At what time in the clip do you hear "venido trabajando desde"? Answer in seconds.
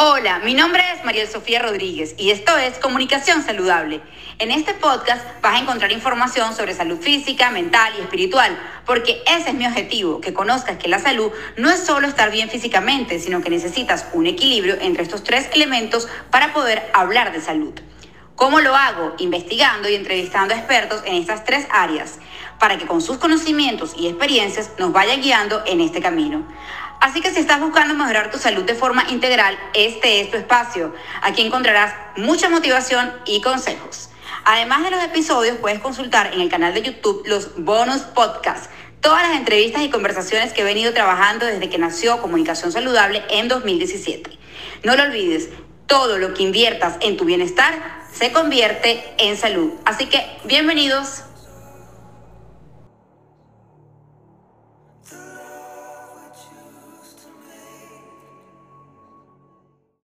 40.64-41.68